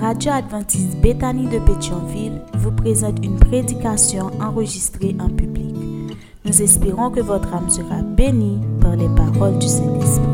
[0.00, 5.74] radio adventiste Bethany de Pétionville vous présente une prédication enregistrée en public.
[6.44, 10.24] Nous espérons que votre âme sera bénie par les paroles du Saint-Esprit.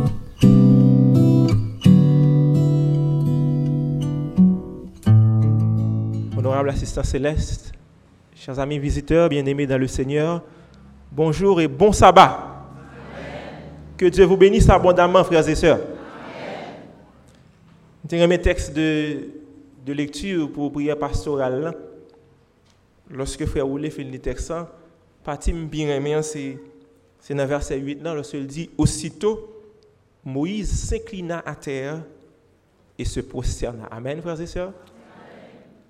[6.36, 7.72] Honorable assistant céleste,
[8.34, 10.42] chers amis visiteurs, bien-aimés dans le Seigneur,
[11.10, 12.50] bonjour et bon sabbat.
[13.96, 15.80] Que Dieu vous bénisse abondamment, frères et sœurs.
[18.10, 19.43] Je mes textes de,
[19.84, 21.76] de lecture pour prière pastorale.
[23.10, 24.52] Lorsque frère Oulé fait le texte,
[25.22, 26.58] partie bien c'est
[27.20, 29.62] c'est dans verset 8 là, lorsqu'il dit aussitôt
[30.24, 32.02] Moïse s'inclina à terre
[32.98, 33.86] et se prosterna.
[33.86, 34.72] Amen, frères et sœurs.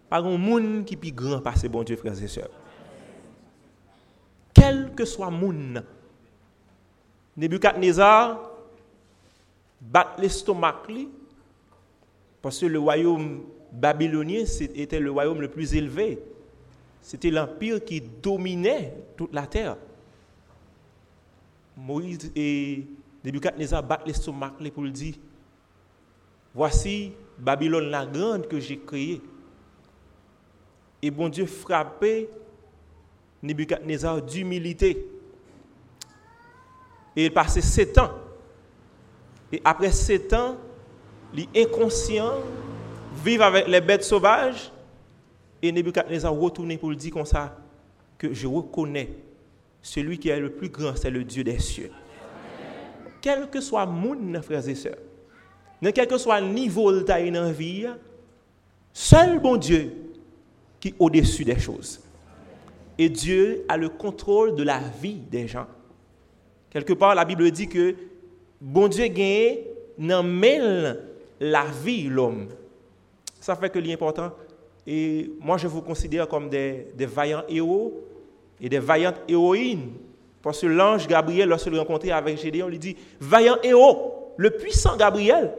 [0.08, 2.50] Pas un monde qui est plus grand par ce bon Dieu, frères et sœurs.
[4.52, 5.84] Quel que soit le monde,
[7.36, 8.50] Nebuchadnezzar
[9.80, 10.82] bat l'estomac
[12.40, 13.42] parce que le royaume
[13.74, 16.18] babylonien était le royaume le plus élevé.
[17.00, 19.76] C'était l'empire qui dominait toute la terre.
[21.76, 22.86] Moïse et
[23.24, 25.14] Nebuchadnezzar battent l'estomac pour lui dire
[26.54, 29.20] Voici Babylone la grande que j'ai créée.
[31.02, 32.30] Et bon Dieu frappait
[33.42, 35.06] Nebuchadnezzar d'humilité.
[37.16, 38.12] Et il passait sept ans.
[39.52, 40.56] Et après sept ans,
[41.34, 41.48] les
[43.24, 44.70] vivent avec les bêtes sauvages.
[45.62, 47.56] Et Nebuchadnezzar retourné pour lui dire comme ça
[48.18, 49.08] que je reconnais
[49.80, 51.90] celui qui est le plus grand, c'est le Dieu des cieux.
[53.20, 54.98] Quel que soit monde, frères et sœurs,
[55.92, 57.86] quel que soit le niveau de ta vie,
[58.92, 59.92] seul bon Dieu
[60.80, 62.00] qui est au-dessus des choses.
[62.98, 65.66] Et Dieu a le contrôle de la vie des gens.
[66.70, 67.94] Quelque part, la Bible dit que
[68.60, 69.58] bon Dieu gagne
[69.98, 70.24] dans
[71.40, 72.48] la vie l'homme.
[73.44, 74.32] Ça fait que l'important.
[74.86, 78.02] Et moi, je vous considère comme des, vaillants héros
[78.58, 79.92] et des vaillantes héroïnes.
[80.40, 85.52] Parce que l'ange Gabriel, lorsqu'il rencontré avec Gédéon, lui dit Vaillant héros, le puissant Gabriel.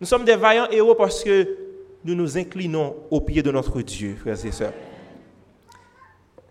[0.00, 1.56] Nous sommes des vaillants héros parce que
[2.04, 4.72] nous nous inclinons au pied de notre Dieu, frères et sœurs.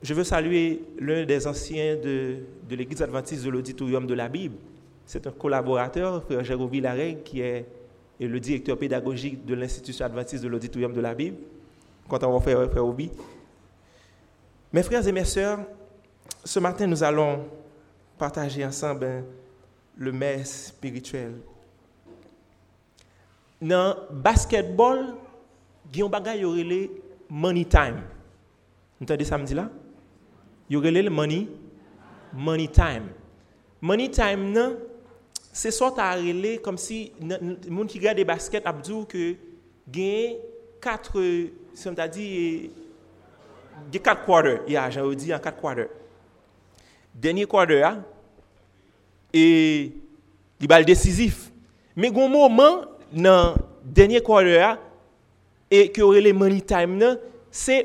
[0.02, 2.38] Je veux saluer l'un des anciens de,
[2.70, 4.56] l'Église adventiste de l'auditorium de la Bible.
[5.06, 7.66] C'est un collaborateur, Frère Jérôme Villareg, qui est,
[8.20, 11.38] le directeur pédagogique de l'Institution adventiste de l'auditorium de la Bible.
[12.08, 13.10] Quand on va faire Frère Obi.
[14.72, 15.60] Mes frères et mes sœurs,
[16.44, 17.46] ce matin, nous allons
[18.18, 19.24] partager ensemble hein,
[19.98, 21.34] le mess spirituel.
[23.62, 25.16] Dans le basketball,
[25.94, 26.46] il y a bagage
[27.30, 28.02] money time.
[29.00, 29.70] Vous entendez samedi là?
[30.70, 31.48] Il y a le money,
[32.34, 33.10] money time.
[33.82, 34.78] Money time, non,
[35.54, 37.38] c'est soit à relé comme si les
[37.70, 39.36] gens qui regardent des baskets a dit que
[39.88, 40.36] gagne
[40.82, 41.22] quatre,
[41.74, 42.72] si on t'a dit,
[43.88, 45.88] il y a quatre quarters, il y a, j'ai dit en quatre quarters.
[47.16, 48.04] Dernier quarter, hein,
[49.32, 49.94] et
[50.60, 51.52] il va le décisif.
[51.96, 52.82] Mais un moment,
[53.12, 54.74] dans le dernier quarter,
[55.70, 57.18] et que aurait les money time,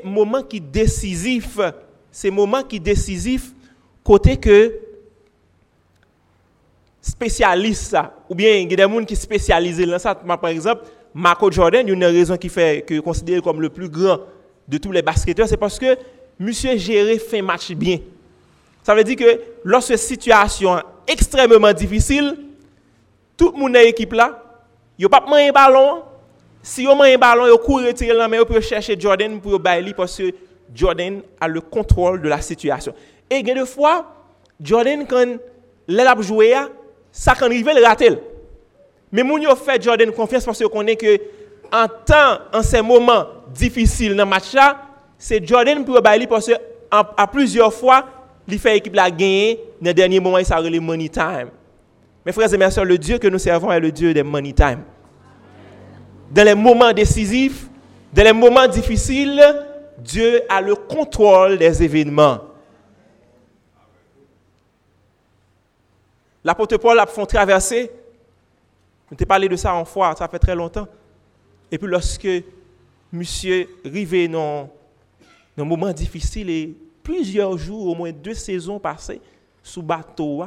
[0.03, 1.59] moment qui est décisif
[2.11, 3.53] c'est moment qui est décisif
[7.01, 7.97] côté que spécialiste
[8.29, 10.15] ou bien il y a des gens qui sont spécialisés dans ça.
[10.15, 10.83] Par exemple
[11.13, 14.19] Marco Jordan une raison qui fait que considéré comme le plus grand
[14.67, 15.97] de tous les basketteurs c'est parce que
[16.39, 17.99] monsieur géré fait match bien.
[18.83, 22.37] Ça veut dire que lorsque situation extrêmement difficile
[23.37, 24.43] tout le monde dans l'équipe là
[24.97, 26.03] il pas un ballon.
[26.61, 29.93] Si on a un ballon il court retirer la main pour chercher Jordan pour bailler
[29.93, 30.33] parce que
[30.75, 32.93] Jordan a le contrôle de la situation.
[33.29, 34.13] Et des fois,
[34.61, 35.37] Jordan, quand
[35.87, 36.53] il a joué,
[37.11, 38.03] ça quand arrive, il rate.
[39.11, 41.19] Mais moun yo fait Jordan confiance parce qu'on connaît que
[41.71, 44.55] en temps, en ces moments difficiles dans le match
[45.17, 46.53] c'est Jordan pour bailler parce que
[47.31, 48.05] plusieurs fois,
[48.47, 51.49] il fait équipe la gagner dans le dernier moment, il s'arrête le money time.
[52.25, 54.53] Mes frères et mes sœurs, le Dieu que nous servons est le Dieu des money
[54.53, 54.83] time.
[56.31, 57.67] Dans les moments décisifs,
[58.13, 59.41] dans les moments difficiles,
[59.97, 62.39] Dieu a le contrôle des événements.
[66.43, 67.91] L'apôtre Paul a fait traverser.
[69.11, 70.87] On t'a parlé de ça en fois, ça fait très longtemps.
[71.71, 72.27] Et puis lorsque
[73.11, 74.69] monsieur arrivé dans
[75.57, 79.21] un moment difficile et plusieurs jours, au moins deux saisons passées,
[79.63, 80.45] sous bateau,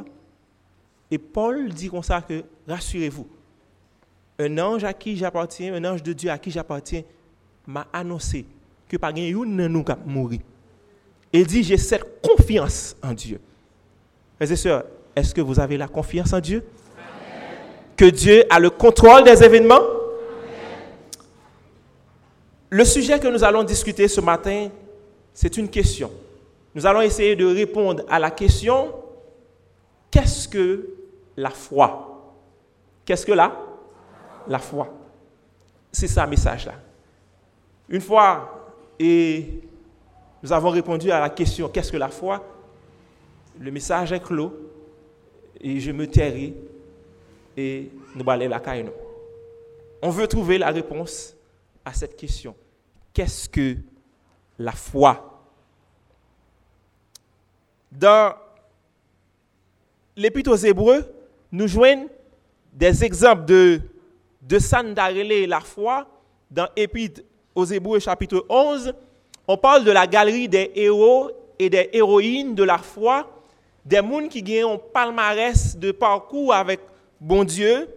[1.11, 3.27] et Paul dit comme ça que rassurez-vous,
[4.39, 7.03] un ange à qui j'appartiens, un ange de Dieu à qui j'appartiens,
[7.67, 8.47] m'a annoncé
[8.89, 10.41] que pas une nous qui mourir.
[11.33, 13.41] Il dit j'ai cette confiance en Dieu.
[14.37, 16.65] Frères et sœurs, est-ce que vous avez la confiance en Dieu?
[17.97, 19.81] Que Dieu a le contrôle des événements?
[22.71, 24.69] Le sujet que nous allons discuter ce matin,
[25.35, 26.11] c'est une question.
[26.75, 28.95] Nous allons essayer de répondre à la question,
[30.11, 30.89] qu'est-ce que
[31.37, 32.35] la foi?
[33.05, 33.53] Qu'est-ce que la
[34.49, 34.89] La foi?
[35.93, 36.75] C'est ça le message là.
[37.91, 39.61] Une fois, et
[40.43, 42.43] nous avons répondu à la question, qu'est-ce que la foi?
[43.61, 44.72] Le message est clos
[45.63, 46.55] et je me tairai
[47.57, 48.87] et nous allons la caille.
[50.03, 51.37] On veut trouver la réponse
[51.85, 52.55] à cette question.
[53.13, 53.77] Qu'est-ce que
[54.59, 55.29] la foi?
[57.91, 58.35] Dans
[60.17, 61.05] l'Épître aux Hébreux,
[61.53, 62.09] nous joignons
[62.73, 63.81] des exemples de,
[64.41, 66.07] de la foi
[66.51, 67.21] dans l'Épître
[67.55, 68.95] aux Hébreux chapitre 11.
[69.47, 73.42] On parle de la galerie des héros et des héroïnes de la foi,
[73.85, 76.81] des gens qui ont un palmarès de parcours avec
[77.21, 77.89] bon Dieu,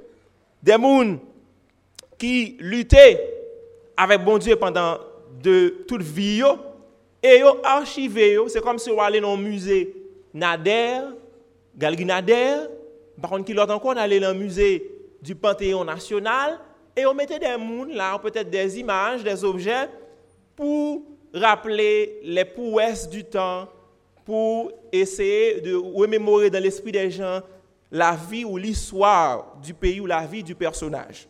[0.61, 1.17] des gens
[2.17, 3.33] qui luttaient
[3.97, 4.97] avec bon Dieu pendant
[5.41, 6.41] de toute vie,
[7.21, 9.95] et ils archivé, c'est comme si on allait dans un musée
[10.33, 11.01] Nader,
[11.77, 12.05] Galerie
[13.21, 14.91] par contre, qui l'autre encore, on allait dans le musée
[15.21, 16.59] du Panthéon national,
[16.95, 19.89] et on mettait des gens là, peut-être des images, des objets,
[20.55, 21.01] pour
[21.33, 23.67] rappeler les prouesses du temps,
[24.25, 27.41] pour essayer de remémorer dans l'esprit des gens
[27.91, 31.27] la vie ou l'histoire du pays ou la vie du personnage.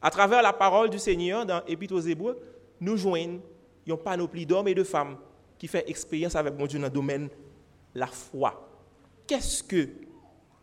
[0.00, 2.40] À travers la parole du Seigneur dans Épître aux Hébreux,
[2.80, 3.40] nous joignons
[3.86, 5.16] une panoplie d'hommes et de femmes
[5.58, 7.28] qui font expérience avec mon Dieu dans le domaine
[7.94, 8.68] la foi.
[9.26, 9.88] Qu'est-ce que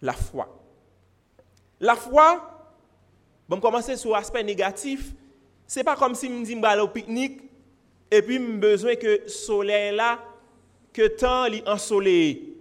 [0.02, 0.48] la foi?
[1.80, 2.74] La foi,
[3.48, 5.14] bon, commencer sur l'aspect négatif,
[5.66, 7.42] c'est pas comme si je me dis au pique-nique
[8.12, 10.20] et puis j'ai besoin que le soleil là,
[10.94, 12.56] que temps est ensoleillé.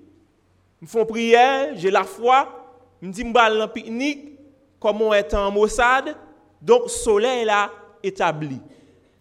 [0.83, 2.71] Je fais prière, j'ai la foi,
[3.03, 4.39] me dis je pique-nique,
[4.79, 6.17] comme on est en Mossad,
[6.61, 7.71] donc, soleil là
[8.03, 8.59] établi.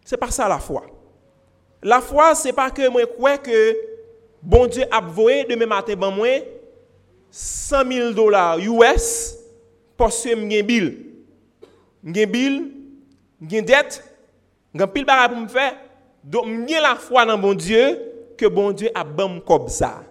[0.04, 0.84] C'est pas ça la foi.
[1.82, 3.78] La foi, c'est pas que moi crois que
[4.42, 6.28] bon Dieu a voué demain matin ben moi
[7.32, 9.38] 100 000 dollars US
[9.96, 11.06] parce que j'ai bill.
[12.04, 12.72] J'ai bill,
[13.48, 14.04] j'ai dette,
[14.74, 15.76] j'ai pile pour me faire.
[16.24, 18.09] Donc, j'ai la foi dans bon Dieu
[18.40, 20.04] que bon Dieu a bon comme ça.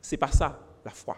[0.00, 1.16] C'est pas ça la foi.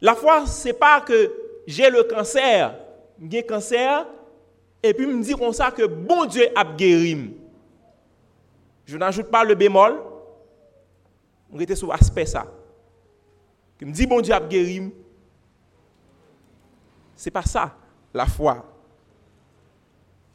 [0.00, 1.32] La foi, c'est pas que
[1.66, 2.74] j'ai le cancer
[3.30, 4.06] j'ai cancer,
[4.82, 7.34] et puis me dit comme ça que bon Dieu a guéri.
[8.84, 10.02] Je n'ajoute pas le bémol,
[11.52, 12.46] on était sur l'aspect ça.
[13.78, 14.92] Que me dit bon Dieu a guéri.
[17.16, 17.74] C'est pas ça
[18.12, 18.64] la foi.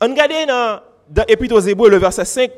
[0.01, 2.51] On regarde dans, dans Épître aux Hébreux, le verset 5.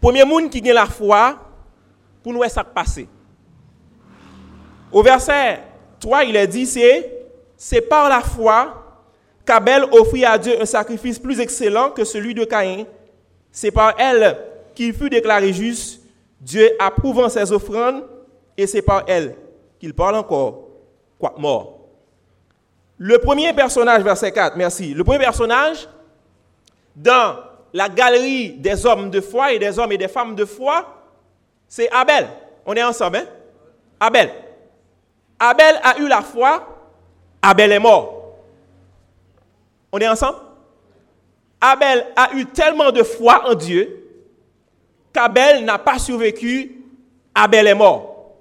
[0.00, 1.36] Premier monde qui a la foi,
[2.22, 3.08] pour nous, ça passé.
[4.92, 5.60] Au verset
[6.00, 7.26] 3, il est dit c'est,
[7.56, 9.02] c'est par la foi
[9.44, 12.86] qu'Abel offrit à Dieu un sacrifice plus excellent que celui de Caïn.
[13.52, 14.38] C'est par elle
[14.74, 16.00] qu'il fut déclaré juste,
[16.40, 18.04] Dieu approuvant ses offrandes,
[18.56, 19.36] et c'est par elle
[19.78, 20.68] qu'il parle encore,
[21.18, 21.80] quoi, mort.
[22.96, 24.94] Le premier personnage, verset 4, merci.
[24.94, 25.88] Le premier personnage,
[26.94, 27.36] dans
[27.72, 31.04] la galerie des hommes de foi et des hommes et des femmes de foi,
[31.68, 32.28] c'est Abel.
[32.66, 33.26] On est ensemble, hein?
[33.98, 34.30] Abel.
[35.38, 36.66] Abel a eu la foi,
[37.42, 38.34] Abel est mort.
[39.92, 40.38] On est ensemble?
[41.60, 43.96] Abel a eu tellement de foi en Dieu
[45.12, 46.76] qu'Abel n'a pas survécu.
[47.34, 48.34] Abel est mort.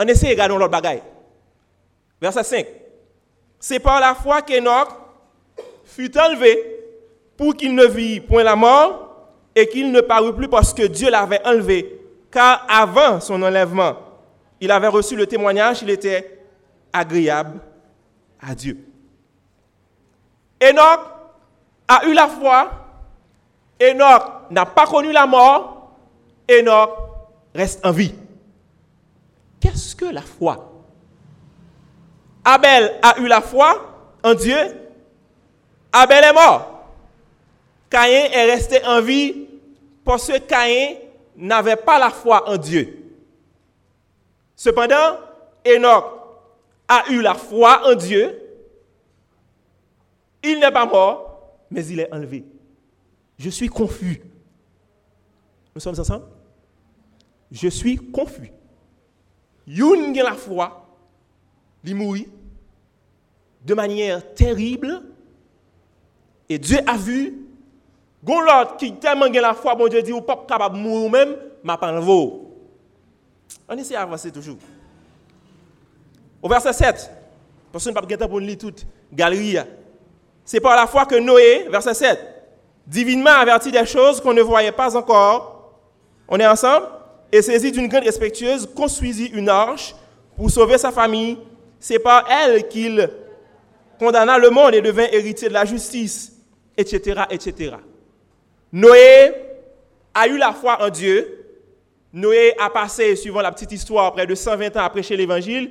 [0.00, 1.02] On essaie de regarder l'autre bagaille.
[2.20, 2.66] Verset 5.
[3.58, 4.88] C'est par la foi qu'Enoch
[5.84, 6.73] fut enlevé
[7.36, 9.04] pour qu'il ne vit point la mort
[9.54, 12.00] et qu'il ne parut plus parce que Dieu l'avait enlevé.
[12.30, 13.96] Car avant son enlèvement,
[14.60, 16.44] il avait reçu le témoignage qu'il était
[16.92, 17.60] agréable
[18.40, 18.78] à Dieu.
[20.62, 21.00] Enoch
[21.86, 22.70] a eu la foi.
[23.80, 25.92] Enoch n'a pas connu la mort.
[26.50, 26.90] Enoch
[27.54, 28.14] reste en vie.
[29.60, 30.72] Qu'est-ce que la foi?
[32.44, 33.74] Abel a eu la foi
[34.22, 34.56] en Dieu.
[35.92, 36.73] Abel est mort.
[37.94, 39.46] Caïn est resté en vie
[40.04, 40.96] parce que Caïn
[41.36, 43.14] n'avait pas la foi en Dieu.
[44.56, 45.20] Cependant,
[45.64, 46.04] Enoch
[46.88, 48.40] a eu la foi en Dieu
[50.42, 52.44] il n'est pas mort, mais il est enlevé.
[53.38, 54.20] Je suis confus.
[55.72, 56.26] Nous sommes ensemble?
[57.52, 58.50] Je suis confus.
[59.68, 60.84] Youn a la foi,
[61.84, 62.26] il mourit
[63.64, 65.00] de manière terrible.
[66.48, 67.43] Et Dieu a vu.
[68.24, 68.40] Gon
[68.78, 71.92] qui tellement la foi, bon Dieu dit, ou pas capable de mourir même, m'a pas
[73.68, 74.56] On essaie d'avancer toujours.
[76.42, 77.10] Au verset 7,
[77.70, 79.58] parce nous ne pas pour lire toute galerie.
[80.44, 82.18] C'est par la foi que Noé, verset 7,
[82.86, 85.72] divinement averti des choses qu'on ne voyait pas encore.
[86.28, 86.86] On est ensemble?
[87.30, 89.94] Et saisi d'une grande respectueuse, construisit une arche
[90.36, 91.38] pour sauver sa famille.
[91.78, 93.10] C'est par elle qu'il
[93.98, 96.32] condamna le monde et devint héritier de la justice,
[96.76, 97.76] etc., etc.
[98.74, 99.32] Noé
[100.12, 101.46] a eu la foi en Dieu.
[102.12, 105.70] Noé a passé, suivant la petite histoire, près de 120 ans après chez l'Évangile.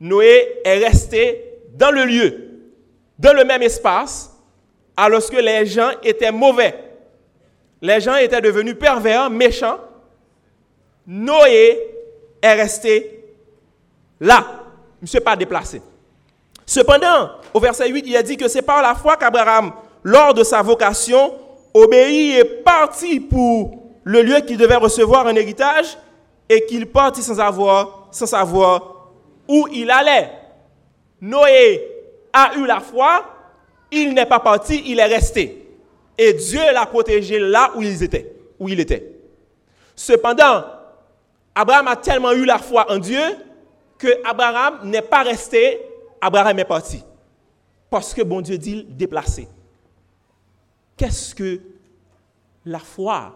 [0.00, 2.48] Noé est resté dans le lieu,
[3.18, 4.34] dans le même espace,
[4.96, 6.74] alors que les gens étaient mauvais.
[7.82, 9.78] Les gens étaient devenus pervers, méchants.
[11.06, 11.78] Noé
[12.40, 13.24] est resté
[14.20, 14.64] là.
[15.02, 15.82] Il ne s'est pas déplacé.
[16.64, 20.42] Cependant, au verset 8, il a dit que c'est par la foi qu'Abraham, lors de
[20.42, 21.34] sa vocation,
[21.82, 25.98] obéit et partit pour le lieu qu'il devait recevoir un héritage
[26.48, 27.36] et qu'il partit sans
[28.10, 29.10] sans savoir
[29.46, 30.30] où il allait.
[31.20, 31.82] Noé
[32.32, 33.24] a eu la foi,
[33.90, 35.66] il n'est pas parti, il est resté.
[36.16, 39.12] Et Dieu l'a protégé là où il était, où il était.
[39.94, 40.64] Cependant,
[41.54, 43.20] Abraham a tellement eu la foi en Dieu
[43.98, 45.80] que Abraham n'est pas resté,
[46.20, 47.02] Abraham est parti.
[47.90, 49.48] Parce que bon Dieu dit déplacer.
[50.98, 51.60] Qu'est-ce que
[52.66, 53.32] la foi?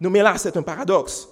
[0.00, 1.28] Non mais là, c'est un paradoxe.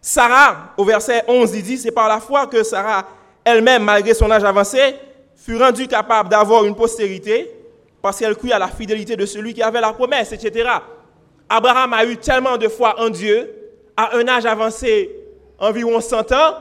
[0.00, 3.06] Sarah, au verset 11, il dit, c'est par la foi que Sarah
[3.44, 4.96] elle-même, malgré son âge avancé,
[5.36, 7.52] fut rendue capable d'avoir une postérité
[8.00, 10.70] parce qu'elle crut à la fidélité de celui qui avait la promesse, etc.
[11.48, 13.52] Abraham a eu tellement de foi en Dieu,
[13.96, 15.10] à un âge avancé,
[15.58, 16.54] environ 100 ans,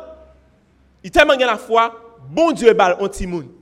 [1.03, 1.93] il a tellement de la foi,
[2.29, 3.54] bon Dieu bal on timoun.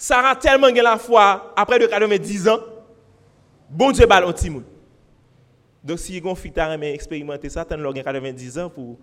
[0.00, 2.60] Sarah tellement de la foi, après de 90 ans,
[3.68, 4.62] bon Dieu bal on timoun.
[5.82, 8.96] Donc si vous avez expérimenté ça, vous avez 90 ans pour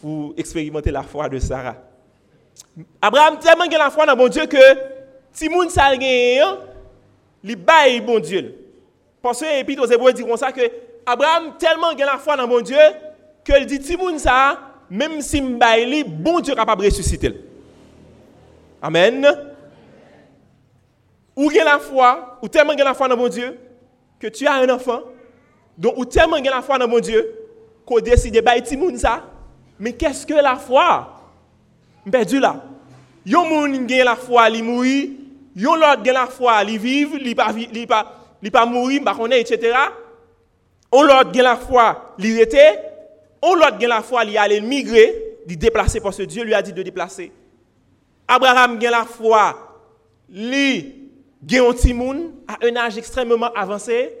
[0.00, 1.76] pour expérimenter la foi de Sarah.
[3.02, 4.56] Abraham tellement a la foi dans bon Dieu que
[5.34, 8.54] Timoun sa il baille bon Dieu.
[9.20, 10.62] Parce que l'Épître aux Hébreux dit comme ça que
[11.04, 12.78] Abraham tellement a la foi dans bon Dieu
[13.44, 14.58] que il dit Timoun ça
[14.88, 17.47] même si m'baille bon Dieu capable de ressusciter.
[18.82, 19.26] Amen.
[21.36, 23.58] Ou a la foi, ou tellement la foi dans bon Dieu
[24.18, 25.02] que tu as un enfant.
[25.76, 27.34] Donc ou tellement la foi dans bon Dieu
[27.86, 29.24] qu'on décide Timoun ça
[29.78, 31.14] mais qu'est-ce que la foi?
[32.10, 32.64] Perdu là.
[33.28, 35.10] Yon moun gen la foi li mouri,
[35.58, 39.42] yon l'autre gen la foi li vivre, li pas li pas li pas mourir, connaît
[39.42, 39.76] etc.
[40.90, 42.64] On l'autre gen la foi li rete,
[43.42, 46.62] on l'autre gen la foi li aller migrer, li déplacer parce que Dieu lui a
[46.62, 47.30] dit de déplacer.
[48.28, 49.54] Abraham gen la foi
[50.28, 51.08] li
[51.46, 51.94] gen un petit
[52.46, 54.12] à un âge extrêmement avancé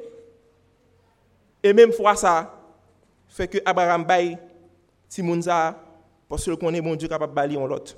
[1.62, 2.54] et même foi ça
[3.28, 4.38] fait que Abraham baille
[5.18, 5.76] Mounza,
[6.28, 7.96] parce que connaît bon Dieu capable de balayer l'autre.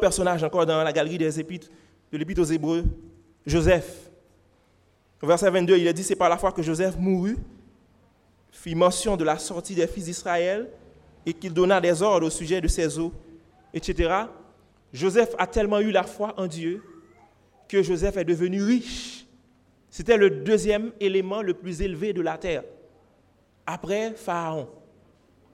[0.00, 1.68] Personnage encore dans la galerie des épîtres,
[2.12, 2.84] de l'épître aux Hébreux,
[3.44, 4.10] Joseph.
[5.22, 7.36] Au verset 22, il a dit c'est par la foi que Joseph mourut,
[8.52, 10.68] fit mention de la sortie des fils d'Israël
[11.24, 13.12] et qu'il donna des ordres au sujet de ses eaux,
[13.74, 14.26] etc.
[14.96, 16.82] Joseph a tellement eu la foi en Dieu
[17.68, 19.26] que Joseph est devenu riche.
[19.90, 22.62] C'était le deuxième élément le plus élevé de la terre,
[23.66, 24.68] après Pharaon.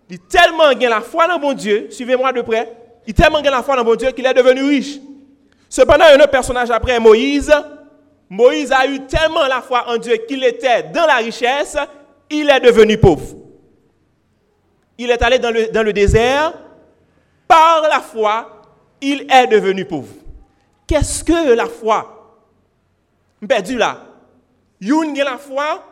[0.09, 2.73] Il tellement gain la foi dans mon Dieu, suivez-moi de près,
[3.07, 5.01] il tellement gain la foi dans mon Dieu qu'il est devenu riche.
[5.69, 7.53] Cependant, a un autre personnage après, Moïse.
[8.29, 11.77] Moïse a eu tellement la foi en Dieu qu'il était dans la richesse,
[12.31, 13.37] il est devenu pauvre.
[14.99, 16.53] Il est allé dans le désert,
[17.49, 18.62] par la foi,
[19.03, 20.15] il est devenu pauvre.
[20.87, 22.41] Qu'est-ce que la foi?
[23.47, 24.07] Perdu là.
[24.81, 25.85] Youn la foi,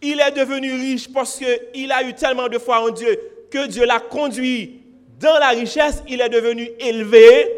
[0.00, 3.18] il est devenu riche parce qu'il a eu tellement de foi en Dieu
[3.50, 4.82] que Dieu l'a conduit
[5.18, 7.50] dans la richesse, il est devenu élevé.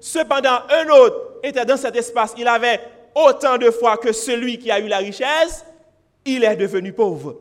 [0.00, 2.80] Cependant, un autre était dans cet espace, il avait
[3.14, 5.64] autant de foi que celui qui a eu la richesse,
[6.24, 7.36] il est devenu pauvre.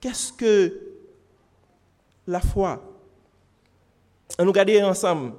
[0.00, 0.80] Qu'est-ce que
[2.26, 2.80] la foi?
[4.38, 5.32] On nous regarder ensemble,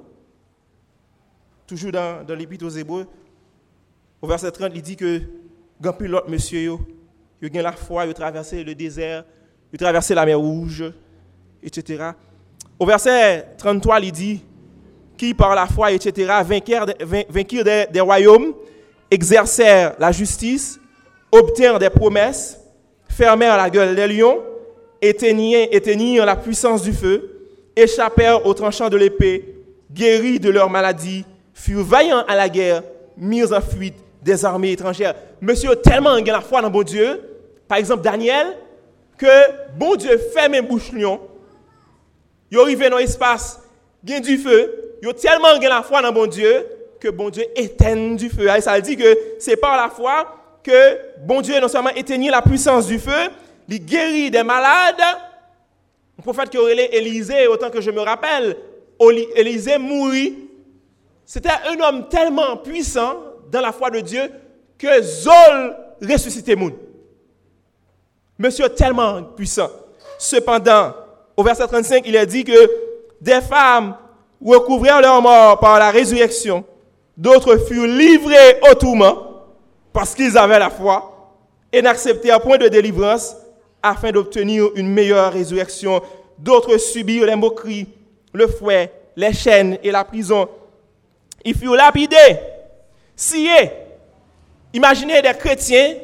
[1.66, 3.06] toujours dans, dans l'Épître aux Hébreux,
[4.22, 5.20] au verset 30, il dit que
[5.82, 6.78] quand l'autre monsieur,
[7.42, 9.24] il a la foi, a traversé le désert,
[9.72, 10.84] a traversé la mer Rouge,
[11.62, 12.10] etc.
[12.78, 14.42] Au verset 33, il dit,
[15.16, 16.32] qui par la foi, etc.,
[17.28, 18.54] vainquirent des, royaumes,
[19.10, 20.78] exercèrent la justice,
[21.30, 22.60] obtinrent des promesses,
[23.08, 24.42] fermèrent la gueule des lions,
[25.00, 29.56] éteignirent, la puissance du feu, échappèrent aux tranchants de l'épée,
[29.92, 31.24] guéris de leur maladie,
[31.56, 32.82] furent vaillants à la guerre,
[33.16, 35.14] mis en fuite des armées étrangères.
[35.40, 37.20] Monsieur, tellement a la foi dans bon Dieu,
[37.66, 38.48] par exemple Daniel,
[39.16, 39.26] que
[39.76, 41.20] bon Dieu ferme un bouche lion,
[42.50, 43.60] Yo arrivé dans l'espace,
[44.06, 46.66] il du feu, ils ont tellement gagné la foi dans bon Dieu
[47.00, 48.46] que bon Dieu éteigne du feu.
[48.56, 52.42] Et ça dit que c'est par la foi que bon Dieu non seulement éteignit la
[52.42, 53.30] puissance du feu,
[53.68, 55.02] il guérit des malades.
[56.18, 58.56] Le prophète qui aurait Élisée, autant que je me rappelle,
[59.34, 60.45] Élisée mourit.
[61.26, 63.16] C'était un homme tellement puissant
[63.50, 64.30] dans la foi de Dieu
[64.78, 66.74] que Zol ressuscitait monde.
[68.38, 69.68] Monsieur tellement puissant.
[70.18, 70.94] Cependant,
[71.36, 72.70] au verset 35, il est dit que
[73.20, 73.96] des femmes
[74.44, 76.64] recouvrirent leur mort par la résurrection,
[77.16, 79.42] d'autres furent livrés au tourment
[79.92, 81.34] parce qu'ils avaient la foi
[81.72, 83.34] et n'acceptèrent point de délivrance
[83.82, 86.00] afin d'obtenir une meilleure résurrection.
[86.38, 87.88] D'autres subirent les moqueries,
[88.32, 90.48] le fouet, les chaînes et la prison.
[91.46, 92.40] Ils furent lapidés,
[93.14, 93.70] sciés.
[94.74, 95.94] Imaginez des chrétiens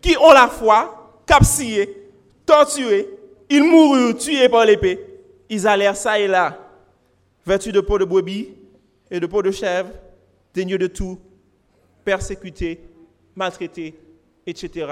[0.00, 2.10] qui ont la foi, capsillés,
[2.46, 3.06] torturés,
[3.50, 4.98] ils moururent tués par l'épée.
[5.50, 6.58] Ils allèrent ça et là,
[7.44, 8.48] vêtus de peau de brebis
[9.10, 9.90] et de peau de chèvre,
[10.54, 11.20] daigneux de tout,
[12.02, 12.80] persécutés,
[13.34, 13.94] maltraités,
[14.46, 14.86] etc.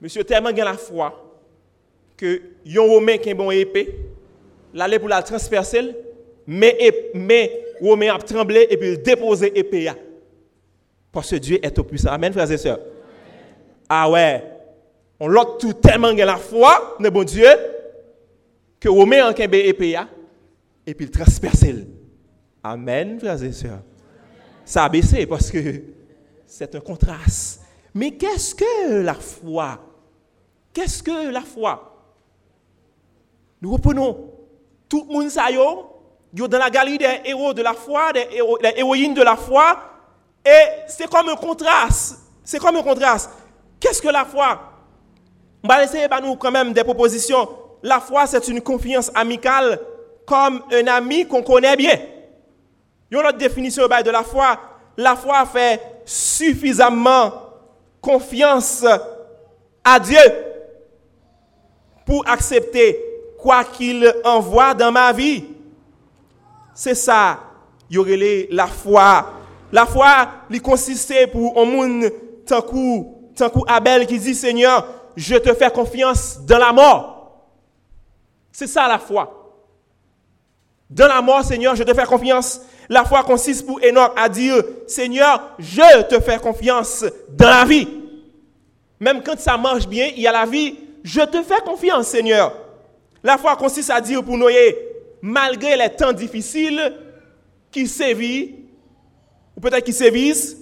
[0.00, 1.38] Monsieur tellement a la foi
[2.16, 3.94] que yon Romain qui est bon épée,
[4.72, 5.94] l'aller pour la transpercer,
[6.46, 6.78] mais
[7.12, 9.90] mais Romain a tremblé et puis il déposé épée
[11.12, 12.10] Parce que Dieu est au puissant.
[12.10, 12.80] Amen, frères et sœurs.
[13.88, 14.44] Ah ouais.
[15.18, 17.48] On l'a tout tellement la foi de bon Dieu
[18.78, 19.96] que Romain a kembe épée
[20.86, 21.64] et puis il transperce.
[22.62, 23.82] Amen, frères et sœurs.
[24.64, 25.82] Ça a baissé parce que
[26.46, 27.62] c'est un contraste.
[27.94, 29.80] Mais qu'est-ce que la foi?
[30.72, 31.86] Qu'est-ce que la foi?
[33.60, 34.30] Nous reprenons
[34.88, 35.99] tout le monde yo,
[36.32, 38.28] dans la galerie des héros de la foi, des,
[38.76, 39.78] héroïnes de la foi,
[40.44, 42.18] et c'est comme un contraste.
[42.44, 43.30] C'est comme un contraste.
[43.78, 44.60] Qu'est-ce que la foi?
[45.62, 47.48] On va essayer de nous quand même des propositions.
[47.82, 49.78] La foi, c'est une confiance amicale
[50.26, 51.98] comme un ami qu'on connaît bien.
[53.10, 54.58] Il y a une autre définition de la foi.
[54.96, 57.32] La foi fait suffisamment
[58.00, 58.84] confiance
[59.84, 60.18] à Dieu
[62.06, 62.98] pour accepter
[63.38, 65.44] quoi qu'il envoie dans ma vie.
[66.74, 67.40] C'est ça,
[68.50, 69.32] la foi.
[69.72, 72.10] La foi, il consistait pour un monde
[72.46, 77.46] tant que Abel qui dit Seigneur, je te fais confiance dans la mort.
[78.52, 79.36] C'est ça la foi.
[80.88, 82.60] Dans la mort, Seigneur, je te fais confiance.
[82.88, 87.86] La foi consiste pour Enoch à dire, Seigneur, je te fais confiance dans la vie.
[88.98, 92.52] Même quand ça marche bien, il y a la vie, je te fais confiance, Seigneur.
[93.22, 94.89] La foi consiste à dire pour Noé,
[95.22, 96.96] malgré les temps difficiles
[97.70, 98.54] qui sévissent,
[99.56, 100.56] ou peut-être qui sévissent,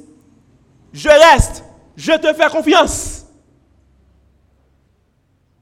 [0.92, 1.64] je reste,
[1.96, 3.26] je te fais confiance.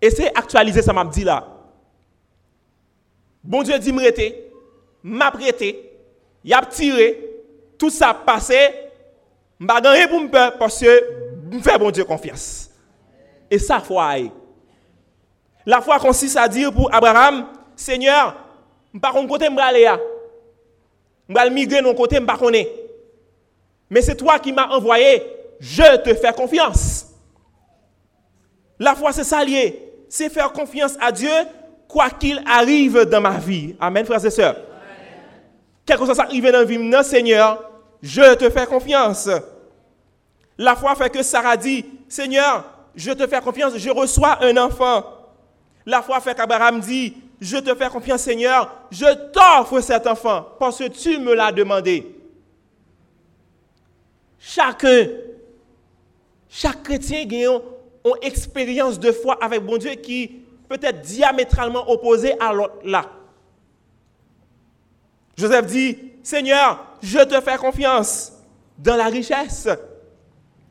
[0.01, 1.47] Et c'est actualiser ça m'a dit là.
[3.43, 4.03] Bon Dieu dit me
[5.03, 5.93] m'a prêté,
[6.43, 7.23] il a tiré,
[7.79, 8.71] tout ça passé,
[9.59, 12.71] m'a gagné pour me peur parce que bon Dieu confiance.
[13.51, 14.17] Et ça foi.
[15.65, 18.46] La foi consiste à dire pour Abraham, Seigneur,
[19.01, 19.89] pas côté aller.
[21.29, 22.73] Je vais migrer de côté, ne sais
[23.91, 25.23] Mais c'est toi qui m'as envoyé,
[25.59, 27.07] je te fais confiance.
[28.79, 29.83] La foi, c'est lié.
[30.09, 31.31] C'est faire confiance à Dieu,
[31.89, 33.75] quoi qu'il arrive dans ma vie.
[33.81, 34.57] Amen, frères et sœurs.
[35.85, 37.71] Quelque chose arrive dans la vie, non, Seigneur,
[38.03, 39.29] je te fais confiance.
[40.59, 45.05] La foi fait que Sarah dit, Seigneur, je te fais confiance, je reçois un enfant.
[45.85, 50.79] La foi fait qu'Abraham dit, je te fais confiance, Seigneur, je t'offre cet enfant parce
[50.79, 52.15] que tu me l'as demandé.
[54.39, 55.09] Chacun,
[56.49, 57.61] chaque chrétien a une
[58.23, 62.75] expérience de foi avec bon Dieu qui peut être diamétralement opposée à l'autre.
[65.37, 68.33] Joseph dit, Seigneur, je te fais confiance
[68.79, 69.69] dans la richesse.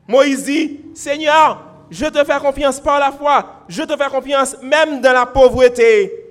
[0.08, 3.62] Moïse dit, Seigneur, je te fais confiance par la foi.
[3.68, 6.25] Je te fais confiance même dans la pauvreté.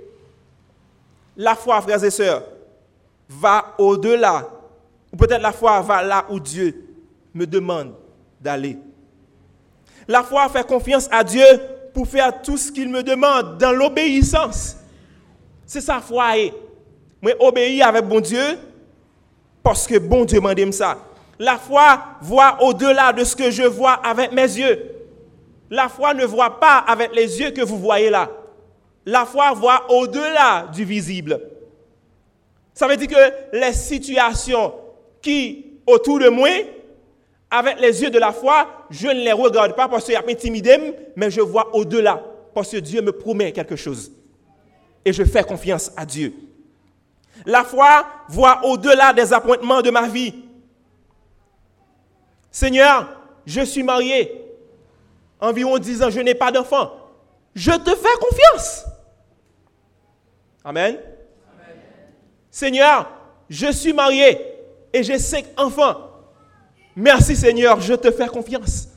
[1.38, 2.44] La foi, frères et sœurs,
[3.28, 4.48] va au-delà.
[5.12, 6.88] Ou peut-être la foi va là où Dieu
[7.34, 7.94] me demande
[8.40, 8.78] d'aller.
[10.08, 11.46] La foi fait confiance à Dieu
[11.94, 14.78] pour faire tout ce qu'il me demande dans l'obéissance.
[15.66, 16.34] C'est sa foi.
[17.22, 18.60] Moi, obéir avec bon Dieu
[19.64, 20.98] parce que bon Dieu m'a dit ça.
[21.40, 24.92] La foi voit au-delà de ce que je vois avec mes yeux.
[25.70, 28.30] La foi ne voit pas avec les yeux que vous voyez là.
[29.06, 31.40] La foi voit au-delà du visible.
[32.74, 34.74] Ça veut dire que les situations
[35.22, 36.50] qui autour de moi,
[37.50, 40.24] avec les yeux de la foi, je ne les regarde pas parce qu'il y a
[40.28, 42.22] intimidé, mais je vois au-delà
[42.54, 44.12] parce que Dieu me promet quelque chose.
[45.04, 46.34] Et je fais confiance à Dieu.
[47.46, 50.34] La foi voit au-delà des appointements de ma vie.
[52.50, 53.10] Seigneur,
[53.46, 54.42] je suis marié.
[55.40, 56.92] Environ 10 ans, je n'ai pas d'enfant.
[57.54, 58.86] Je te fais confiance.
[60.66, 60.98] Amen.
[62.50, 63.08] Seigneur,
[63.48, 64.36] je suis marié
[64.92, 66.10] et j'ai cinq enfants.
[66.96, 68.88] Merci Seigneur, je te fais confiance.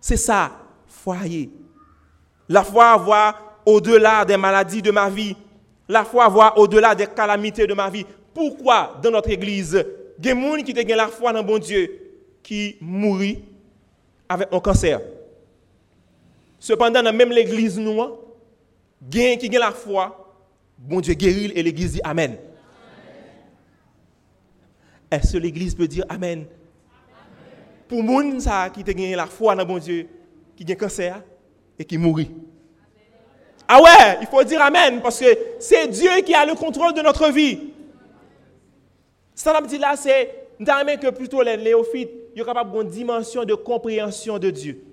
[0.00, 0.50] C'est ça,
[0.86, 1.50] foyer.
[2.48, 3.34] La foi voit
[3.66, 5.36] au-delà des maladies de ma vie.
[5.86, 8.06] La foi voit au-delà des calamités de ma vie.
[8.32, 9.84] Pourquoi dans notre église,
[10.18, 12.00] il y a des gens qui ont la foi dans bon Dieu
[12.42, 13.36] qui mourent
[14.26, 15.00] avec un cancer?
[16.58, 17.92] Cependant, dans même l'église, nous,
[19.12, 20.21] il a qui ont la foi,
[20.82, 22.36] bon Dieu guérit et l'église dit Amen.
[25.10, 26.46] Est-ce que l'église peut dire Amen?
[27.88, 30.08] Pour les gens qui ont la foi dans bon Dieu,
[30.56, 31.22] qui ont cancer
[31.78, 32.20] et qui mourent.
[33.68, 35.26] Ah ouais, il faut dire Amen parce que
[35.58, 37.72] c'est Dieu qui a le contrôle de notre vie.
[39.34, 44.38] Ça dit là, c'est que plutôt les néophytes, ils sont capables une dimension de compréhension
[44.38, 44.84] de Dieu.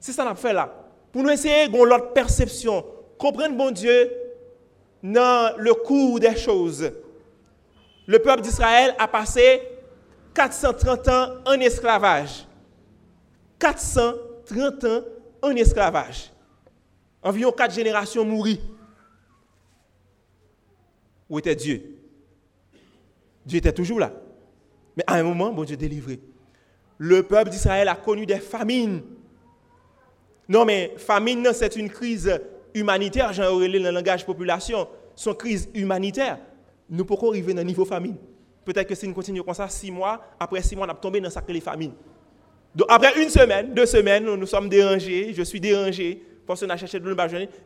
[0.00, 0.72] C'est ça qu'on a fait là.
[1.12, 2.84] Pour nous essayer d'avoir l'autre perception,
[3.16, 4.10] comprendre bon Dieu
[5.02, 6.90] dans le cours des choses.
[8.06, 9.62] Le peuple d'Israël a passé
[10.34, 12.46] 430 ans en esclavage.
[13.58, 15.02] 430 ans
[15.42, 16.32] en esclavage.
[17.22, 18.46] Environ quatre générations mourent.
[21.28, 21.98] Où était Dieu?
[23.44, 24.12] Dieu était toujours là.
[24.96, 26.20] Mais à un moment, bon Dieu délivré.
[26.96, 29.02] Le peuple d'Israël a connu des famines.
[30.48, 32.40] Non, mais famine, c'est une crise
[32.74, 33.30] humanitaire.
[33.34, 34.88] Relé dans le langage population.
[35.14, 36.38] C'est une crise humanitaire.
[36.88, 38.16] Nous pouvons arriver dans un niveau famine.
[38.64, 41.20] Peut-être que si nous continuons comme ça, six mois, après six mois, on a tombé
[41.20, 41.92] dans sacré famine.
[42.74, 46.76] Donc, après une semaine, deux semaines, nous sommes dérangés, je suis dérangé, parce qu'on a
[46.76, 47.16] cherché de l'eau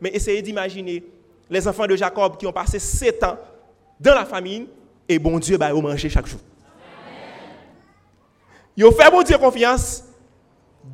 [0.01, 1.05] mais essayez d'imaginer
[1.51, 3.37] les enfants de Jacob qui ont passé sept ans
[4.01, 4.67] dans la famine,
[5.09, 6.41] et bon Dieu va manger chaque jour.
[8.77, 10.05] Ils ont fait bon Dieu confiance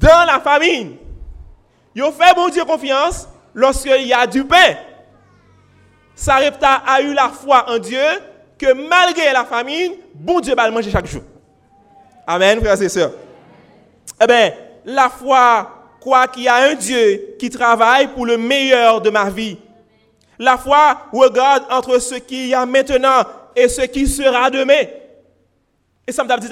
[0.00, 0.96] dans la famine.
[1.94, 4.76] Ils ont fait bon Dieu confiance lorsqu'il y a du pain.
[6.14, 8.02] Sarepta a eu la foi en Dieu
[8.58, 11.22] que malgré la famine, bon Dieu va manger chaque jour.
[12.26, 13.12] Amen, frères et sœurs.
[14.20, 14.52] Eh bien,
[14.84, 19.30] la foi croit qu'il y a un Dieu qui travaille pour le meilleur de ma
[19.30, 19.58] vie.
[20.38, 24.84] La foi regarde entre ce qu'il y a maintenant et ce qui sera demain.
[26.06, 26.48] Et ça me dit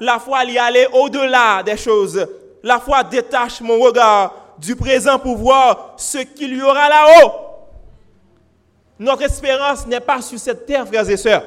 [0.00, 2.26] la foi y aller au-delà des choses.
[2.62, 7.32] La foi détache mon regard du présent pour voir ce qu'il y aura là-haut.
[8.98, 11.44] Notre espérance n'est pas sur cette terre, frères et sœurs.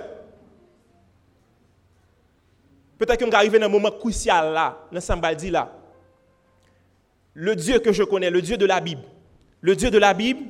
[2.97, 5.71] Peut-être qu'on va arriver dans un moment crucial là, dans Sambaldi là
[7.33, 9.03] le Dieu que je connais, le Dieu de la Bible,
[9.61, 10.41] le Dieu de la Bible,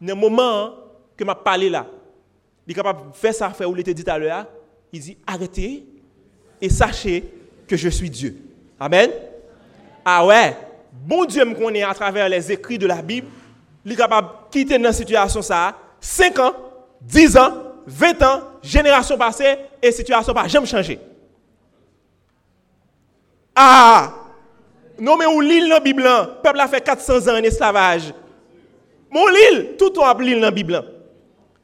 [0.00, 0.74] dans le moment
[1.16, 1.86] que m'a parlé là,
[2.66, 4.46] il est capable de faire ça, faire où il était dit à l'heure,
[4.92, 5.84] il dit arrêtez
[6.60, 7.24] et sachez
[7.66, 8.36] que je suis Dieu.
[8.78, 9.10] Amen.
[10.04, 10.56] Ah ouais,
[11.04, 13.28] bon Dieu me connaît à travers les écrits de la Bible,
[13.84, 16.54] il est capable de quitter dans situation ça, 5 ans,
[17.00, 17.52] 10 ans,
[17.86, 20.98] 20 ans, génération passée, et situation pas jamais changé.
[23.54, 24.12] Ah,
[24.98, 28.12] non, mais où l'île dans la Bible, le peuple a fait 400 ans en esclavage.
[29.10, 30.84] Mon l'île, tout en l'île dans la Bible.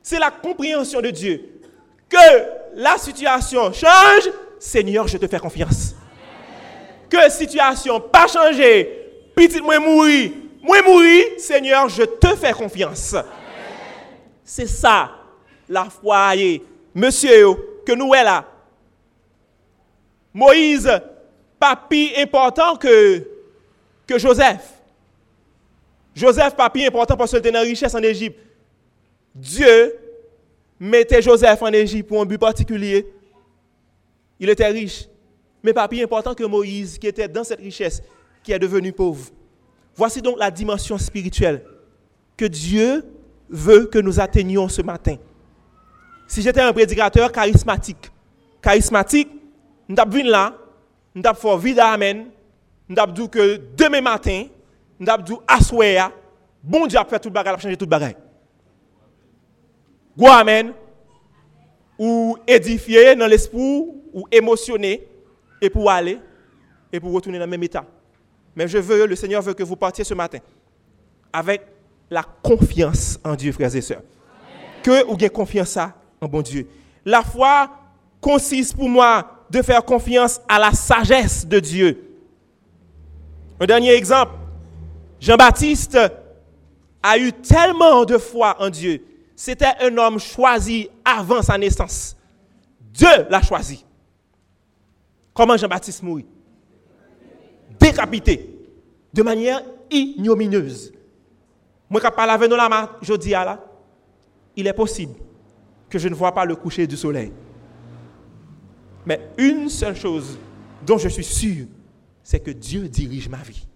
[0.03, 1.61] C'est la compréhension de Dieu.
[2.09, 2.17] Que
[2.75, 5.95] la situation change, Seigneur, je te fais confiance.
[7.11, 9.02] Que la situation pas changé,
[9.35, 13.17] petit moi mourir, moi mourir, Seigneur, je te fais confiance.
[14.45, 15.11] C'est ça
[15.69, 16.33] la foi,
[16.95, 17.55] monsieur,
[17.87, 18.45] que nous est là.
[20.35, 20.91] Moïse
[21.59, 23.27] pas plus important que,
[24.07, 24.81] que Joseph.
[26.15, 28.39] Joseph plus important parce qu'il était dans la richesse en Égypte.
[29.35, 29.97] Dieu
[30.79, 33.07] mettait Joseph en Égypte pour un but particulier.
[34.39, 35.07] Il était riche,
[35.63, 38.03] mais pas plus important que Moïse qui était dans cette richesse,
[38.43, 39.31] qui est devenu pauvre.
[39.95, 41.65] Voici donc la dimension spirituelle
[42.37, 43.05] que Dieu
[43.49, 45.17] veut que nous atteignions ce matin.
[46.27, 48.11] Si j'étais un prédicateur charismatique,
[48.63, 49.29] charismatique,
[49.89, 50.57] nous avons là
[51.15, 52.27] nous avons fait vide amen.
[52.89, 54.47] Nous avons dit que demain matin,
[54.99, 56.13] nous avons dit assoya,
[56.63, 58.15] bon Dieu a fait tout le bagage, a changé tout le bagage.
[60.17, 60.73] Go amen.
[61.99, 65.07] Ou édifier dans l'esprit, ou émotionner,
[65.61, 66.19] et pour aller,
[66.93, 67.85] et pour retourner dans le même état.
[68.55, 70.39] Mais je veux, le Seigneur veut que vous partiez ce matin
[71.33, 71.63] avec
[72.11, 74.03] la confiance en Dieu, frères et sœurs.
[74.83, 75.79] Que vous ayez confiance
[76.21, 76.69] en bon Dieu.
[77.05, 77.71] La foi
[78.21, 82.19] consiste pour moi de faire confiance à la sagesse de Dieu.
[83.61, 84.33] Un dernier exemple,
[85.21, 85.99] Jean-Baptiste
[87.03, 89.03] a eu tellement de foi en Dieu,
[89.35, 92.17] C'était un homme choisi avant sa naissance.
[92.93, 93.85] Dieu l'a choisi.
[95.35, 96.27] Comment Jean-Baptiste mourit?
[97.83, 98.49] Décapité.
[99.13, 100.93] De manière ignominieuse.
[101.91, 103.65] Moi, quand je parle avec nous là, je dis à là,
[104.57, 105.15] il est possible
[105.91, 107.33] que je ne vois pas le coucher du soleil.
[109.05, 110.39] Mais une seule chose
[110.87, 111.67] dont je suis sûr,
[112.23, 113.67] c'est que Dieu dirige ma vie.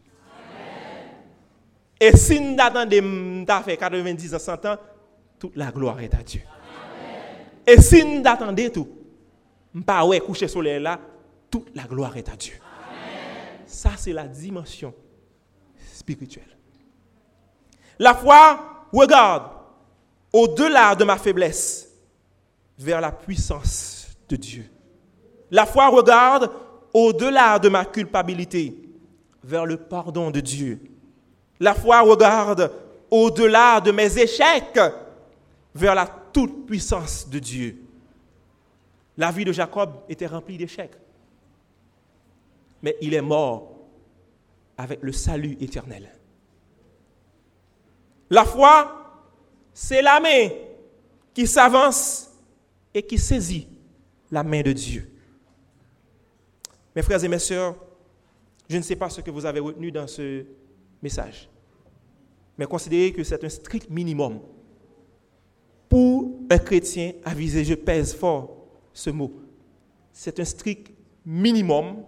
[2.00, 4.76] Et si nous attendons fait 90 ans, 100 ans,
[5.38, 6.40] toute la gloire est à Dieu.
[7.66, 8.88] Et si nous attendons tout,
[9.84, 10.98] pas ouais coucher soleil là,
[11.50, 12.54] toute la gloire est à Dieu.
[13.76, 14.94] Ça c'est la dimension
[15.92, 16.56] spirituelle.
[17.98, 19.50] La foi regarde
[20.32, 21.86] au-delà de ma faiblesse
[22.78, 24.64] vers la puissance de Dieu.
[25.50, 26.50] La foi regarde
[26.94, 28.74] au-delà de ma culpabilité
[29.44, 30.80] vers le pardon de Dieu.
[31.60, 32.72] La foi regarde
[33.10, 34.80] au-delà de mes échecs
[35.74, 37.82] vers la toute-puissance de Dieu.
[39.18, 40.96] La vie de Jacob était remplie d'échecs.
[42.82, 43.76] Mais il est mort
[44.76, 46.10] avec le salut éternel.
[48.30, 49.24] La foi,
[49.72, 50.48] c'est la main
[51.32, 52.30] qui s'avance
[52.92, 53.68] et qui saisit
[54.30, 55.10] la main de Dieu.
[56.94, 57.76] Mes frères et mes sœurs,
[58.68, 60.44] je ne sais pas ce que vous avez retenu dans ce
[61.02, 61.48] message,
[62.58, 64.40] mais considérez que c'est un strict minimum
[65.88, 67.64] pour un chrétien avisé.
[67.64, 68.56] Je pèse fort
[68.92, 69.32] ce mot.
[70.12, 70.90] C'est un strict
[71.24, 72.02] minimum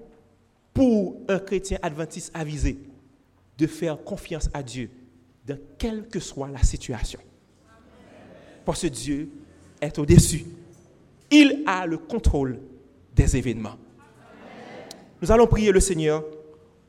[0.79, 2.79] pour un chrétien adventiste avisé
[3.59, 4.89] de faire confiance à Dieu
[5.45, 7.19] dans quelle que soit la situation.
[8.65, 9.29] Parce que Dieu
[9.81, 10.47] est au-dessus.
[11.33, 12.61] Il a le contrôle
[13.13, 13.75] des événements.
[15.21, 16.23] Nous allons prier le Seigneur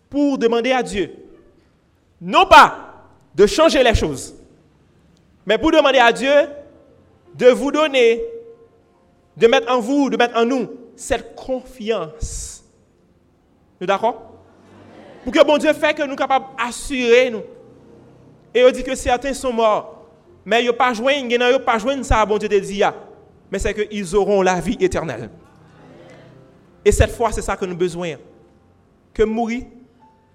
[0.08, 1.12] pour demander à Dieu,
[2.22, 4.36] non pas de changer les choses,
[5.48, 6.30] mais pour demander à Dieu
[7.34, 8.22] de vous donner,
[9.36, 12.59] de mettre en vous, de mettre en nous cette confiance.
[13.80, 14.34] Nous d'accord?
[15.24, 17.44] Pour que bon Dieu fait que nous sommes capables d'assurer nous.
[18.54, 20.08] Et on dit que certains sont morts,
[20.46, 22.82] mais ils n'ont pas joué, ils n'ont pas joué ça, bon Dieu te dit,
[23.52, 25.30] mais c'est qu'ils auront la vie éternelle.
[26.84, 28.16] Et cette fois, c'est ça que nous avons besoin.
[29.14, 29.66] Que mourir,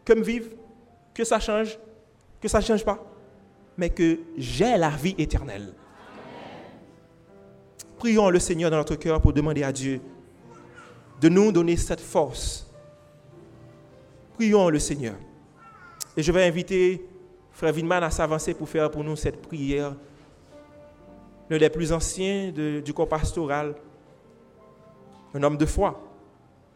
[0.04, 0.50] que vivre,
[1.12, 1.78] que ça change,
[2.40, 3.02] que ça ne change pas,
[3.76, 5.72] mais que j'ai la vie éternelle.
[7.98, 10.00] Prions le Seigneur dans notre cœur pour demander à Dieu
[11.20, 12.70] de nous donner cette force.
[14.34, 15.14] Prions le Seigneur.
[16.16, 17.06] Et je vais inviter
[17.52, 19.94] Frère Winman à s'avancer pour faire pour nous cette prière.
[21.48, 23.74] L'un des plus anciens du corps pastoral,
[25.34, 26.00] un homme de foi,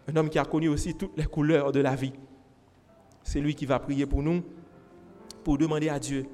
[0.07, 2.13] un homme qui a connu aussi toutes les couleurs de la vie.
[3.23, 4.43] C'est lui qui va prier pour nous,
[5.43, 6.27] pour demander à Dieu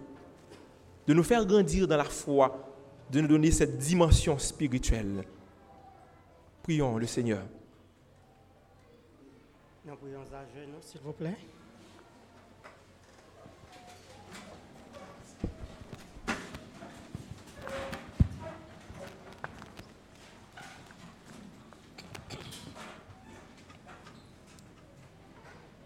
[1.07, 2.73] de nous faire grandir dans la foi,
[3.11, 5.25] de nous donner cette dimension spirituelle.
[6.63, 7.43] Prions le Seigneur.
[9.87, 11.37] Nous prions à genoux, s'il vous plaît.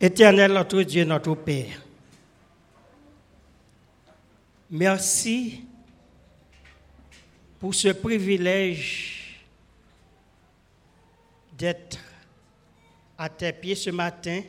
[0.00, 1.82] Éternel notre Dieu, notre Père,
[4.70, 5.64] merci
[7.58, 9.44] pour ce privilège
[11.52, 12.07] d'être
[13.18, 14.42] à tes pieds ce matin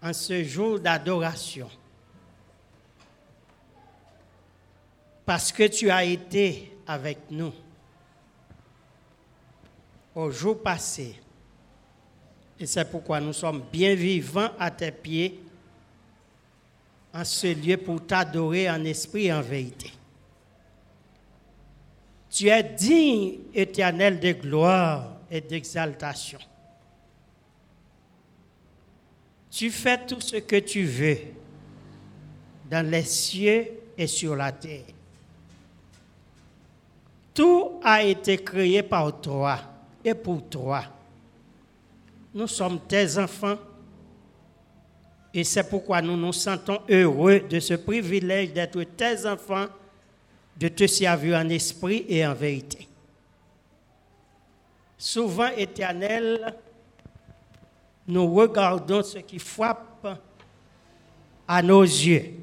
[0.00, 1.68] en ce jour d'adoration.
[5.26, 7.52] Parce que tu as été avec nous
[10.14, 11.20] au jour passé
[12.58, 15.42] et c'est pourquoi nous sommes bien vivants à tes pieds
[17.12, 19.90] en ce lieu pour t'adorer en esprit et en vérité.
[22.30, 26.38] Tu es digne, éternel, de gloire et d'exaltation.
[29.50, 31.18] Tu fais tout ce que tu veux
[32.70, 33.66] dans les cieux
[33.96, 34.84] et sur la terre.
[37.34, 39.58] Tout a été créé par toi
[40.04, 40.84] et pour toi
[42.34, 43.58] nous sommes tes enfants
[45.32, 49.66] et c'est pourquoi nous nous sentons heureux de ce privilège d'être tes enfants,
[50.56, 52.88] de te servir en esprit et en vérité.
[55.00, 56.54] Souvent, éternel,
[58.06, 60.06] nous regardons ce qui frappe
[61.48, 62.34] à nos yeux.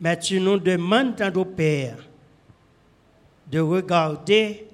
[0.00, 2.08] Mais tu nous demandes, dans nos pères,
[3.46, 4.66] de regarder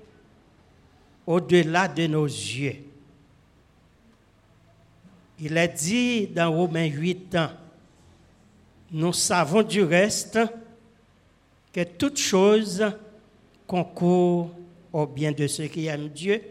[1.27, 2.85] au-delà de nos yeux
[5.45, 7.37] il est dit dans Romains 8
[8.93, 10.39] nous savons du reste
[11.73, 12.85] que toute chose
[13.67, 14.53] concourt
[14.93, 16.43] au bien de ceux qui aiment Dieu,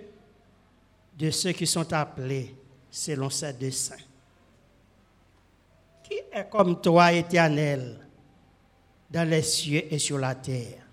[1.18, 2.56] de ceux qui sont appelés
[2.90, 3.96] selon ses desseins.
[6.04, 8.00] Qui est comme toi, éternel,
[9.10, 10.84] dans les cieux et sur la terre?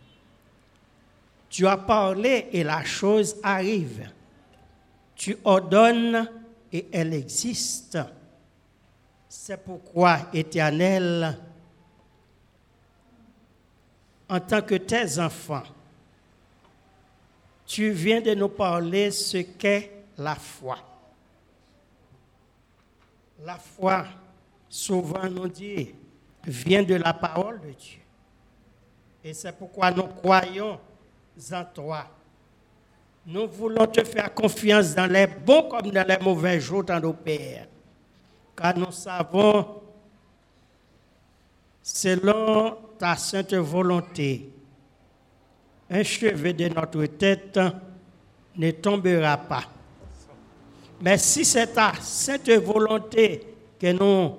[1.48, 4.10] Tu as parlé et la chose arrive.
[5.16, 6.30] Tu ordonnes
[6.72, 7.98] et elle existe.
[9.28, 11.38] C'est pourquoi, éternel,
[14.28, 15.62] en tant que tes enfants,
[17.78, 20.78] tu viens de nous parler ce qu'est la foi.
[23.44, 24.04] La foi,
[24.68, 25.94] souvent nous dit,
[26.44, 28.00] vient de la parole de Dieu.
[29.22, 30.80] Et c'est pourquoi nous croyons
[31.52, 32.04] en toi.
[33.24, 37.12] Nous voulons te faire confiance dans les bons comme dans les mauvais jours dans nos
[37.12, 37.68] pères.
[38.56, 39.82] Car nous savons,
[41.80, 44.50] selon ta sainte volonté,
[45.90, 47.58] un cheveu de notre tête
[48.56, 49.64] ne tombera pas.
[51.00, 53.42] Mais si c'est ta sainte volonté
[53.78, 54.34] que nous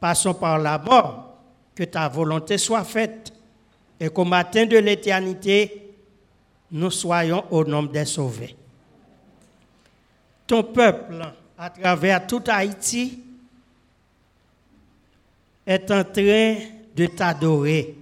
[0.00, 1.36] passons par la mort,
[1.74, 3.32] que ta volonté soit faite
[3.98, 5.94] et qu'au matin de l'éternité,
[6.70, 8.54] nous soyons au nombre des sauvés.
[10.46, 11.22] Ton peuple,
[11.56, 13.22] à travers tout Haïti,
[15.66, 16.56] est en train
[16.96, 17.94] de t'adorer,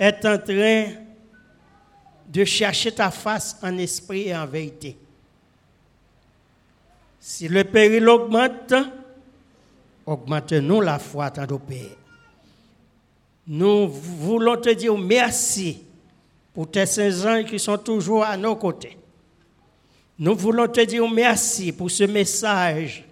[0.00, 0.86] est en train
[2.26, 4.96] de chercher ta face en esprit et en vérité.
[7.20, 8.72] Si le péril augmente,
[10.06, 11.96] augmente-nous la foi dans nos Père.
[13.46, 15.82] Nous voulons te dire merci
[16.54, 18.96] pour tes saints qui sont toujours à nos côtés.
[20.18, 23.04] Nous voulons te dire merci pour ce message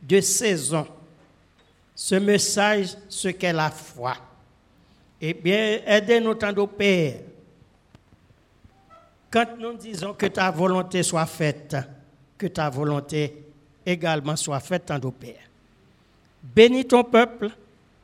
[0.00, 0.86] de saison,
[1.96, 4.16] ce message, ce qu'est la foi.
[5.20, 7.20] Eh bien, aidez-nous tant au Père.
[9.30, 11.76] Quand nous disons que ta volonté soit faite,
[12.36, 13.44] que ta volonté
[13.84, 15.42] également soit faite en nos Père.
[16.42, 17.50] Bénis ton peuple,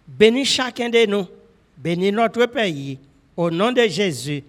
[0.07, 1.27] bénis chacun de nous,
[1.77, 2.98] bénis notre pays,
[3.37, 4.42] au nom de Jésus,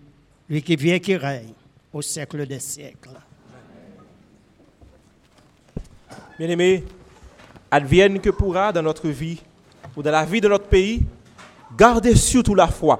[0.49, 1.53] lui qui vient, qui règne
[1.93, 3.09] au siècle des siècles.
[6.37, 6.83] Bien-aimés,
[7.71, 9.41] advienne que pourra dans notre vie
[9.95, 11.03] ou dans la vie de notre pays,
[11.77, 12.99] gardez surtout la foi.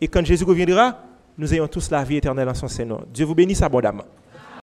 [0.00, 0.98] Et quand Jésus reviendra,
[1.36, 3.04] nous ayons tous la vie éternelle en son Seigneur.
[3.12, 4.04] Dieu vous bénisse abondamment.